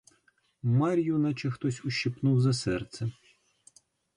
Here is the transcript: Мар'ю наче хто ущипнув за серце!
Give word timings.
Мар'ю 0.77 1.17
наче 1.19 1.49
хто 1.51 1.67
ущипнув 1.83 2.41
за 2.41 2.53
серце! 2.53 3.11